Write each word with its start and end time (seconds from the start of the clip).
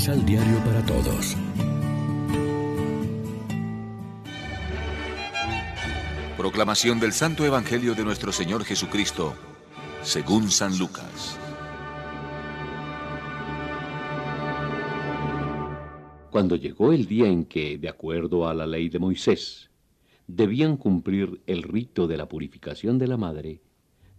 Misal 0.00 0.24
Diario 0.24 0.56
para 0.64 0.82
Todos. 0.86 1.36
Proclamación 6.38 6.98
del 6.98 7.12
Santo 7.12 7.44
Evangelio 7.44 7.94
de 7.94 8.02
nuestro 8.02 8.32
Señor 8.32 8.64
Jesucristo, 8.64 9.34
según 10.00 10.50
San 10.50 10.78
Lucas. 10.78 11.38
Cuando 16.30 16.56
llegó 16.56 16.94
el 16.94 17.04
día 17.04 17.26
en 17.26 17.44
que, 17.44 17.76
de 17.76 17.90
acuerdo 17.90 18.48
a 18.48 18.54
la 18.54 18.66
ley 18.66 18.88
de 18.88 18.98
Moisés, 18.98 19.68
debían 20.26 20.78
cumplir 20.78 21.42
el 21.46 21.62
rito 21.62 22.06
de 22.06 22.16
la 22.16 22.26
purificación 22.26 22.96
de 22.96 23.06
la 23.06 23.18
madre, 23.18 23.60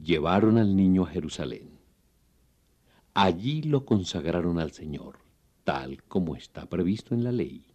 llevaron 0.00 0.56
al 0.56 0.76
niño 0.76 1.02
a 1.02 1.08
Jerusalén. 1.08 1.80
Allí 3.12 3.62
lo 3.62 3.84
consagraron 3.84 4.60
al 4.60 4.70
Señor, 4.70 5.23
tal 5.64 6.02
como 6.04 6.36
está 6.36 6.66
previsto 6.66 7.14
en 7.14 7.24
la 7.24 7.32
ley. 7.32 7.66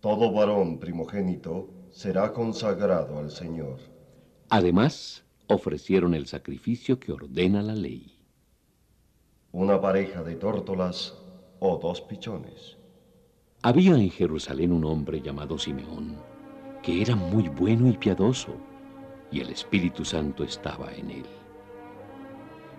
Todo 0.00 0.32
varón 0.32 0.78
primogénito 0.78 1.70
será 1.90 2.32
consagrado 2.32 3.18
al 3.18 3.30
Señor. 3.30 3.78
Además, 4.50 5.24
ofrecieron 5.48 6.14
el 6.14 6.26
sacrificio 6.26 7.00
que 7.00 7.12
ordena 7.12 7.62
la 7.62 7.74
ley. 7.74 8.14
Una 9.50 9.80
pareja 9.80 10.22
de 10.22 10.36
tórtolas 10.36 11.14
o 11.58 11.78
dos 11.78 12.00
pichones. 12.02 12.76
Había 13.62 13.96
en 13.96 14.10
Jerusalén 14.10 14.72
un 14.72 14.84
hombre 14.84 15.20
llamado 15.20 15.58
Simeón, 15.58 16.16
que 16.82 17.02
era 17.02 17.16
muy 17.16 17.48
bueno 17.48 17.88
y 17.88 17.96
piadoso, 17.96 18.54
y 19.32 19.40
el 19.40 19.50
Espíritu 19.50 20.04
Santo 20.04 20.44
estaba 20.44 20.94
en 20.94 21.10
él. 21.10 21.26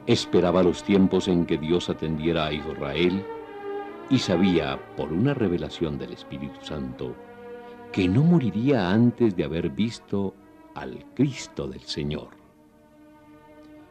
Esperaba 0.07 0.63
los 0.63 0.83
tiempos 0.83 1.27
en 1.27 1.45
que 1.45 1.57
Dios 1.57 1.89
atendiera 1.89 2.45
a 2.45 2.53
Israel 2.53 3.25
y 4.09 4.19
sabía, 4.19 4.79
por 4.95 5.13
una 5.13 5.33
revelación 5.33 5.97
del 5.97 6.13
Espíritu 6.13 6.59
Santo, 6.63 7.15
que 7.91 8.07
no 8.07 8.23
moriría 8.23 8.91
antes 8.91 9.35
de 9.35 9.43
haber 9.43 9.69
visto 9.69 10.33
al 10.75 11.05
Cristo 11.13 11.67
del 11.67 11.81
Señor. 11.81 12.29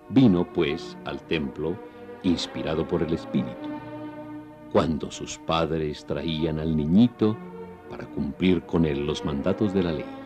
Vino, 0.09 0.51
pues, 0.53 0.97
al 1.05 1.21
templo, 1.23 1.77
inspirado 2.23 2.87
por 2.87 3.03
el 3.03 3.13
Espíritu, 3.15 3.69
cuando 4.73 5.11
sus 5.11 5.39
padres 5.39 6.05
traían 6.05 6.59
al 6.59 6.77
niñito 6.77 7.37
para 7.91 8.07
cumplir 8.07 8.63
con 8.63 8.85
él 8.85 9.07
los 9.07 9.25
mandatos 9.25 9.73
de 9.73 9.83
la 9.83 9.93
ley. 9.93 10.19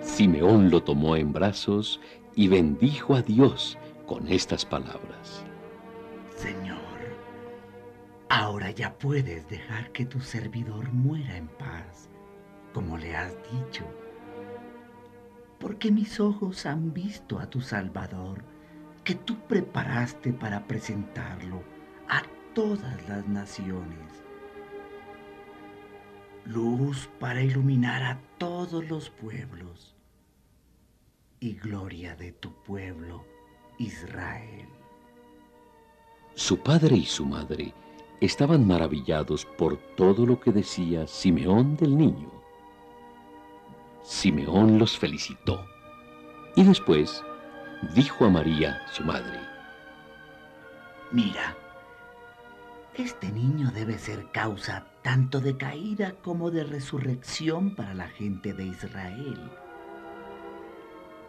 Simeón 0.00 0.70
lo 0.70 0.82
tomó 0.82 1.16
en 1.16 1.32
brazos 1.32 2.00
y 2.34 2.48
bendijo 2.48 3.14
a 3.14 3.22
Dios 3.22 3.78
con 4.06 4.26
estas 4.28 4.64
palabras. 4.64 5.44
Señor, 6.34 6.71
ahora 8.32 8.70
ya 8.70 8.96
puedes 8.96 9.46
dejar 9.50 9.92
que 9.92 10.06
tu 10.06 10.18
servidor 10.20 10.90
muera 10.90 11.36
en 11.36 11.48
paz 11.48 12.08
como 12.72 12.96
le 12.96 13.14
has 13.14 13.34
dicho, 13.52 13.84
porque 15.58 15.90
mis 15.90 16.18
ojos 16.18 16.64
han 16.64 16.94
visto 16.94 17.38
a 17.38 17.50
tu 17.50 17.60
Salvador, 17.60 18.42
que 19.04 19.14
tú 19.14 19.38
preparaste 19.46 20.32
para 20.32 20.66
presentarlo 20.66 21.62
a 22.08 22.22
todas 22.54 23.06
las 23.06 23.28
naciones. 23.28 24.24
Luz 26.46 27.10
para 27.20 27.42
iluminar 27.42 28.02
a 28.02 28.18
todos 28.38 28.88
los 28.88 29.10
pueblos 29.10 29.94
y 31.38 31.52
gloria 31.52 32.16
de 32.16 32.32
tu 32.32 32.54
pueblo, 32.62 33.26
Israel. 33.78 34.68
Su 36.34 36.60
padre 36.60 36.96
y 36.96 37.04
su 37.04 37.26
madre 37.26 37.74
estaban 38.24 38.66
maravillados 38.66 39.44
por 39.44 39.76
todo 39.96 40.24
lo 40.24 40.38
que 40.38 40.52
decía 40.52 41.06
Simeón 41.06 41.76
del 41.76 41.96
niño. 41.96 42.30
Simeón 44.02 44.78
los 44.78 44.96
felicitó 44.96 45.64
y 46.54 46.62
después 46.62 47.22
dijo 47.94 48.24
a 48.24 48.30
María, 48.30 48.80
su 48.92 49.02
madre, 49.02 49.40
Mira, 51.10 51.56
este 52.94 53.30
niño 53.30 53.70
debe 53.72 53.98
ser 53.98 54.30
causa 54.32 54.86
tanto 55.02 55.40
de 55.40 55.56
caída 55.56 56.14
como 56.22 56.50
de 56.50 56.64
resurrección 56.64 57.74
para 57.74 57.92
la 57.92 58.08
gente 58.08 58.54
de 58.54 58.66
Israel. 58.66 59.50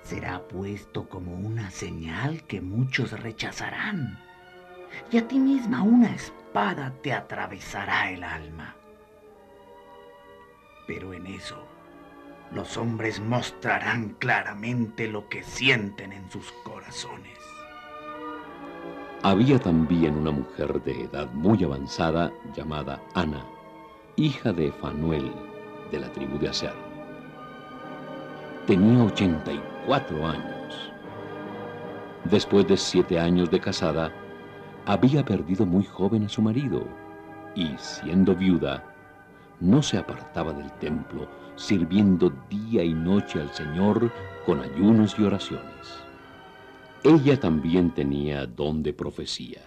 Será 0.04 0.48
puesto 0.48 1.10
como 1.10 1.34
una 1.34 1.72
señal 1.72 2.44
que 2.44 2.62
muchos 2.62 3.20
rechazarán, 3.20 4.20
y 5.12 5.18
a 5.18 5.28
ti 5.28 5.40
misma 5.40 5.84
una 5.84 6.14
espada 6.14 6.94
te 7.02 7.14
atravesará 7.14 8.12
el 8.12 8.24
alma. 8.24 8.76
Pero 10.88 11.14
en 11.14 11.28
eso 11.28 11.64
los 12.54 12.78
hombres 12.78 13.20
mostrarán 13.20 14.16
claramente 14.20 15.08
lo 15.08 15.28
que 15.28 15.44
sienten 15.44 16.14
en 16.14 16.30
sus 16.30 16.52
corazones. 16.64 17.40
Había 19.24 19.58
también 19.58 20.18
una 20.18 20.32
mujer 20.32 20.84
de 20.84 21.04
edad 21.04 21.32
muy 21.32 21.64
avanzada 21.64 22.32
llamada 22.56 23.02
Ana, 23.16 23.46
hija 24.18 24.52
de 24.52 24.72
Fanuel, 24.74 25.32
de 25.92 26.00
la 26.00 26.12
tribu 26.12 26.38
de 26.38 26.50
Aser. 26.50 26.74
Tenía 28.68 29.04
84 29.04 30.28
años. 30.28 30.92
Después 32.26 32.68
de 32.68 32.78
siete 32.78 33.20
años 33.20 33.50
de 33.50 33.60
casada, 33.60 34.12
había 34.86 35.24
perdido 35.24 35.66
muy 35.66 35.84
joven 35.84 36.26
a 36.26 36.30
su 36.30 36.42
marido 36.42 36.86
y, 37.56 37.70
siendo 37.78 38.36
viuda, 38.36 38.84
no 39.60 39.82
se 39.82 39.98
apartaba 39.98 40.54
del 40.54 40.72
templo, 40.74 41.28
sirviendo 41.56 42.34
día 42.50 42.84
y 42.84 42.94
noche 42.94 43.40
al 43.40 43.54
Señor 43.54 44.12
con 44.46 44.60
ayunos 44.60 45.16
y 45.18 45.24
oraciones. 45.24 46.04
Ella 47.04 47.40
también 47.40 47.92
tenía 47.94 48.46
don 48.46 48.84
de 48.84 48.94
profecía. 48.94 49.62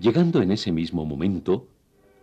Llegando 0.00 0.42
en 0.42 0.52
ese 0.52 0.70
mismo 0.70 1.04
momento, 1.04 1.66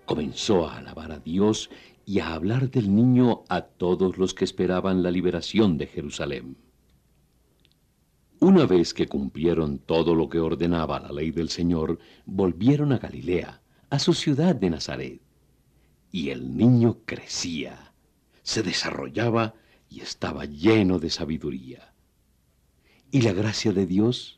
comenzó 0.06 0.68
a 0.68 0.78
alabar 0.78 1.12
a 1.12 1.20
Dios 1.20 1.70
y 2.06 2.20
a 2.20 2.34
hablar 2.34 2.70
del 2.70 2.94
niño 2.94 3.44
a 3.50 3.62
todos 3.62 4.18
los 4.18 4.34
que 4.34 4.46
esperaban 4.46 5.02
la 5.02 5.12
liberación 5.12 5.78
de 5.78 5.88
Jerusalén. 5.88 6.56
Una 8.46 8.68
vez 8.68 8.94
que 8.94 9.08
cumplieron 9.08 9.80
todo 9.80 10.14
lo 10.14 10.30
que 10.30 10.38
ordenaba 10.38 11.00
la 11.00 11.12
ley 11.12 11.32
del 11.32 11.50
Señor, 11.50 11.98
volvieron 12.28 12.94
a 12.94 13.00
Galilea, 13.00 13.60
a 13.90 13.98
su 13.98 14.14
ciudad 14.14 14.56
de 14.56 14.70
Nazaret. 14.70 15.20
Y 16.12 16.30
el 16.30 16.56
niño 16.56 17.00
crecía 17.06 17.92
se 18.44 18.62
desarrollaba 18.62 19.56
y 19.90 20.02
estaba 20.02 20.46
lleno 20.46 21.00
de 21.00 21.10
sabiduría. 21.10 21.92
Y 23.10 23.22
la 23.22 23.34
gracia 23.34 23.74
de 23.74 23.88
Dios 23.88 24.38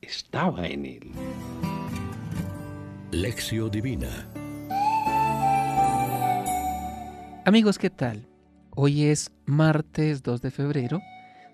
estaba 0.00 0.66
en 0.66 0.86
él. 0.86 1.12
Lección 3.12 3.70
Divina 3.70 4.28
Amigos, 7.44 7.78
¿qué 7.78 7.90
tal? 7.90 8.26
Hoy 8.74 9.04
es 9.04 9.30
martes 9.46 10.24
2 10.24 10.42
de 10.42 10.50
febrero. 10.50 11.00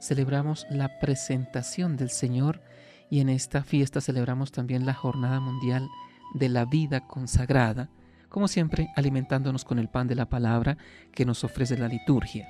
Celebramos 0.00 0.66
la 0.70 0.98
presentación 0.98 1.96
del 1.96 2.10
Señor 2.10 2.62
y 3.10 3.20
en 3.20 3.28
esta 3.28 3.62
fiesta 3.62 4.00
celebramos 4.00 4.50
también 4.52 4.86
la 4.86 4.94
Jornada 4.94 5.40
Mundial 5.40 5.88
de 6.34 6.48
la 6.48 6.64
Vida 6.64 7.06
Consagrada 7.06 7.90
como 8.30 8.48
siempre 8.48 8.90
alimentándonos 8.96 9.64
con 9.66 9.78
el 9.78 9.88
pan 9.88 10.08
de 10.08 10.14
la 10.14 10.30
palabra 10.30 10.78
que 11.12 11.26
nos 11.26 11.44
ofrece 11.44 11.76
la 11.76 11.88
liturgia. 11.88 12.48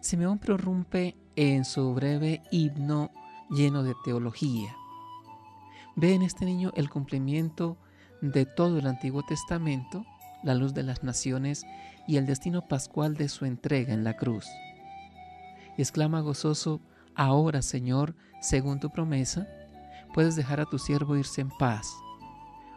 Simeón 0.00 0.38
prorrumpe 0.38 1.16
en 1.36 1.64
su 1.64 1.94
breve 1.94 2.42
himno 2.50 3.12
lleno 3.50 3.84
de 3.84 3.94
teología. 4.04 4.74
Ve 5.94 6.14
en 6.14 6.22
este 6.22 6.44
niño 6.44 6.72
el 6.74 6.90
cumplimiento 6.90 7.76
de 8.20 8.46
todo 8.46 8.78
el 8.78 8.86
Antiguo 8.86 9.22
Testamento, 9.22 10.04
la 10.42 10.54
luz 10.54 10.74
de 10.74 10.82
las 10.82 11.04
naciones 11.04 11.64
y 12.08 12.16
el 12.16 12.26
destino 12.26 12.66
pascual 12.66 13.14
de 13.14 13.28
su 13.28 13.44
entrega 13.44 13.94
en 13.94 14.02
la 14.02 14.16
cruz. 14.16 14.46
Y 15.76 15.82
exclama 15.82 16.20
gozoso, 16.20 16.80
ahora 17.14 17.62
Señor, 17.62 18.14
según 18.40 18.80
tu 18.80 18.90
promesa, 18.90 19.48
puedes 20.12 20.36
dejar 20.36 20.60
a 20.60 20.66
tu 20.66 20.78
siervo 20.78 21.16
irse 21.16 21.40
en 21.40 21.50
paz 21.50 21.94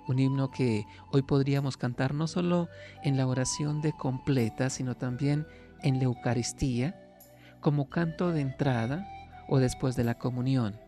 un 0.08 0.20
himno 0.20 0.50
que 0.50 0.88
hoy 1.12 1.22
podríamos 1.22 1.78
cantar 1.78 2.14
no 2.14 2.28
solo 2.28 2.70
en 3.04 3.18
la 3.18 3.28
oración 3.28 3.82
de 3.82 3.94
completa, 3.94 4.70
sino 4.70 4.96
también 4.96 5.46
en 5.84 5.98
la 5.98 6.06
Eucaristía, 6.06 6.96
como 7.60 7.90
canto 7.90 8.32
de 8.32 8.42
entrada 8.42 9.08
o 9.50 9.60
después 9.60 9.96
de 9.96 10.04
la 10.04 10.18
comunión. 10.18 10.80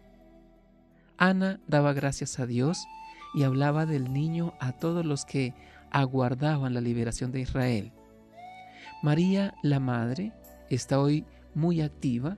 Ana 1.17 1.59
daba 1.67 1.93
gracias 1.93 2.39
a 2.39 2.45
Dios 2.45 2.85
y 3.33 3.43
hablaba 3.43 3.85
del 3.85 4.13
niño 4.13 4.53
a 4.59 4.71
todos 4.71 5.05
los 5.05 5.25
que 5.25 5.53
aguardaban 5.91 6.73
la 6.73 6.81
liberación 6.81 7.31
de 7.31 7.41
Israel. 7.41 7.91
María, 9.03 9.53
la 9.61 9.79
Madre, 9.79 10.33
está 10.69 10.99
hoy 10.99 11.25
muy 11.53 11.81
activa 11.81 12.37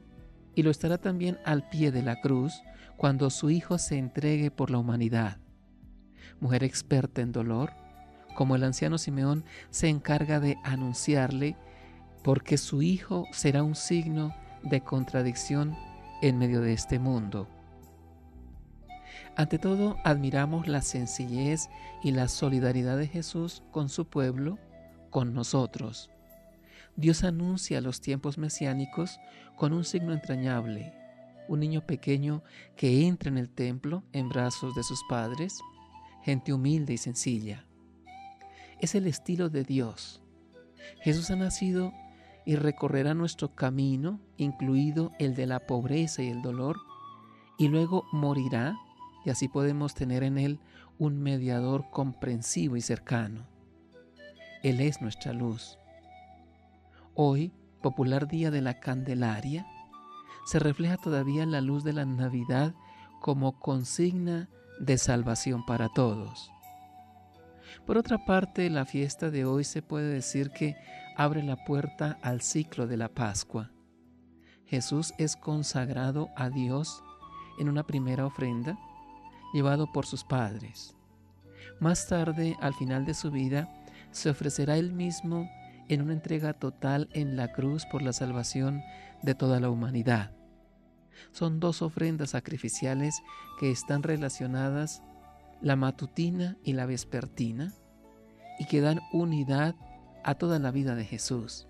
y 0.56 0.64
lo 0.64 0.72
estará 0.72 0.98
también 0.98 1.40
al 1.46 1.70
pie 1.70 1.92
de 1.92 2.04
la 2.04 2.20
cruz 2.22 2.62
cuando 2.98 3.30
su 3.30 3.50
Hijo 3.50 3.78
se 3.78 3.98
entregue 3.98 4.52
por 4.52 4.70
la 4.70 4.78
humanidad 4.78 5.38
mujer 6.42 6.64
experta 6.64 7.22
en 7.22 7.32
dolor, 7.32 7.72
como 8.36 8.56
el 8.56 8.64
anciano 8.64 8.98
Simeón 8.98 9.46
se 9.70 9.88
encarga 9.88 10.40
de 10.40 10.58
anunciarle, 10.64 11.56
porque 12.24 12.58
su 12.58 12.82
hijo 12.82 13.26
será 13.32 13.64
un 13.64 13.76
signo 13.76 14.36
de 14.64 14.82
contradicción 14.82 15.76
en 16.22 16.38
medio 16.38 16.62
de 16.62 16.74
este 16.74 17.00
mundo. 17.00 17.48
Ante 19.38 19.60
todo, 19.60 19.98
admiramos 20.04 20.68
la 20.68 20.82
sencillez 20.82 21.70
y 22.04 22.12
la 22.12 22.28
solidaridad 22.28 22.98
de 22.98 23.08
Jesús 23.08 23.64
con 23.72 23.90
su 23.90 24.06
pueblo, 24.06 24.60
con 25.10 25.34
nosotros. 25.34 26.10
Dios 26.96 27.24
anuncia 27.24 27.82
los 27.82 28.02
tiempos 28.02 28.38
mesiánicos 28.38 29.20
con 29.56 29.74
un 29.74 29.84
signo 29.84 30.14
entrañable, 30.14 30.94
un 31.48 31.60
niño 31.60 31.86
pequeño 31.86 32.44
que 32.76 33.08
entra 33.08 33.30
en 33.30 33.38
el 33.38 33.50
templo 33.50 34.04
en 34.14 34.30
brazos 34.30 34.76
de 34.76 34.84
sus 34.84 35.02
padres, 35.10 35.60
gente 36.24 36.54
humilde 36.54 36.94
y 36.94 36.98
sencilla. 36.98 37.66
Es 38.80 38.96
el 38.96 39.08
estilo 39.08 39.50
de 39.50 39.64
Dios. 39.64 40.22
Jesús 41.02 41.30
ha 41.32 41.36
nacido 41.36 41.94
y 42.46 42.56
recorrerá 42.56 43.14
nuestro 43.14 43.54
camino, 43.54 44.20
incluido 44.38 45.12
el 45.20 45.36
de 45.36 45.46
la 45.46 45.60
pobreza 45.60 46.24
y 46.24 46.30
el 46.30 46.42
dolor, 46.42 46.78
y 47.58 47.68
luego 47.68 48.06
morirá, 48.12 48.76
y 49.24 49.30
así 49.30 49.48
podemos 49.48 49.94
tener 49.94 50.24
en 50.24 50.38
Él 50.38 50.60
un 50.98 51.22
mediador 51.22 51.90
comprensivo 51.92 52.76
y 52.76 52.82
cercano. 52.82 53.46
Él 54.64 54.80
es 54.80 55.02
nuestra 55.02 55.34
luz. 55.34 55.78
Hoy, 57.14 57.52
popular 57.82 58.28
día 58.28 58.52
de 58.52 58.62
la 58.62 58.80
Candelaria, 58.80 59.68
se 60.46 60.60
refleja 60.60 60.96
todavía 60.96 61.46
la 61.46 61.60
luz 61.60 61.84
de 61.84 61.92
la 61.92 62.06
Navidad 62.06 62.74
como 63.20 63.60
consigna 63.60 64.50
de 64.80 64.98
salvación 64.98 65.66
para 65.66 65.90
todos. 65.90 66.52
Por 67.86 67.98
otra 67.98 68.26
parte, 68.26 68.70
la 68.70 68.86
fiesta 68.86 69.30
de 69.30 69.44
hoy 69.44 69.66
se 69.66 69.82
puede 69.82 70.14
decir 70.14 70.52
que 70.52 70.78
abre 71.18 71.44
la 71.44 71.58
puerta 71.66 72.18
al 72.22 72.42
ciclo 72.42 72.88
de 72.88 72.96
la 72.96 73.10
Pascua. 73.10 73.72
Jesús 74.66 75.14
es 75.18 75.36
consagrado 75.36 76.30
a 76.38 76.50
Dios 76.50 77.04
en 77.60 77.68
una 77.68 77.84
primera 77.84 78.26
ofrenda, 78.26 78.80
llevado 79.54 79.92
por 79.92 80.06
sus 80.06 80.24
padres. 80.24 80.96
Más 81.82 82.08
tarde, 82.08 82.56
al 82.62 82.74
final 82.74 83.06
de 83.06 83.14
su 83.14 83.32
vida, 83.32 83.70
se 84.12 84.30
ofrecerá 84.30 84.78
él 84.78 84.94
mismo 84.94 85.50
en 85.92 86.02
una 86.02 86.14
entrega 86.14 86.54
total 86.54 87.10
en 87.12 87.36
la 87.36 87.52
cruz 87.52 87.86
por 87.86 88.02
la 88.02 88.14
salvación 88.14 88.82
de 89.22 89.36
toda 89.36 89.60
la 89.60 89.70
humanidad. 89.70 90.32
Son 91.32 91.60
dos 91.60 91.82
ofrendas 91.82 92.30
sacrificiales 92.30 93.22
que 93.60 93.72
están 93.72 94.02
relacionadas, 94.02 95.04
la 95.62 95.76
matutina 95.76 96.58
y 96.64 96.74
la 96.74 96.86
vespertina, 96.86 97.74
y 98.58 98.66
que 98.66 98.80
dan 98.80 99.02
unidad 99.12 99.76
a 100.24 100.36
toda 100.36 100.60
la 100.60 100.72
vida 100.72 100.96
de 100.96 101.04
Jesús. 101.04 101.68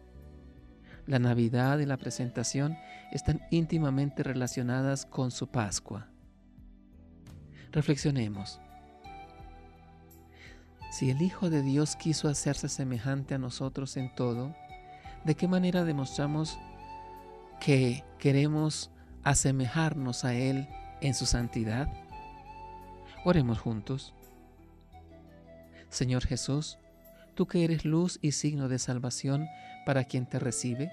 La 1.07 1.17
Navidad 1.17 1.79
y 1.79 1.87
la 1.87 1.97
presentación 1.97 2.77
están 3.11 3.41
íntimamente 3.49 4.21
relacionadas 4.21 5.07
con 5.07 5.31
su 5.31 5.47
Pascua. 5.47 6.09
Reflexionemos. 7.71 8.61
Si 10.91 11.09
el 11.09 11.21
Hijo 11.21 11.49
de 11.49 11.61
Dios 11.61 11.95
quiso 11.95 12.27
hacerse 12.27 12.67
semejante 12.67 13.33
a 13.33 13.37
nosotros 13.37 13.95
en 13.95 14.13
todo, 14.13 14.53
¿de 15.23 15.35
qué 15.35 15.47
manera 15.47 15.85
demostramos 15.85 16.59
que 17.61 18.03
queremos 18.19 18.91
asemejarnos 19.23 20.25
a 20.25 20.33
Él 20.33 20.67
en 20.99 21.13
su 21.13 21.25
santidad? 21.25 21.87
Oremos 23.23 23.57
juntos. 23.57 24.13
Señor 25.87 26.25
Jesús, 26.25 26.77
tú 27.35 27.47
que 27.47 27.63
eres 27.63 27.85
luz 27.85 28.19
y 28.21 28.33
signo 28.33 28.67
de 28.67 28.77
salvación 28.77 29.47
para 29.85 30.03
quien 30.03 30.27
te 30.27 30.39
recibe, 30.39 30.91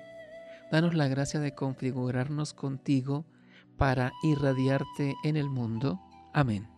danos 0.70 0.94
la 0.94 1.08
gracia 1.08 1.40
de 1.40 1.56
configurarnos 1.56 2.54
contigo 2.54 3.26
para 3.76 4.12
irradiarte 4.22 5.16
en 5.24 5.36
el 5.36 5.48
mundo. 5.48 6.00
Amén. 6.32 6.77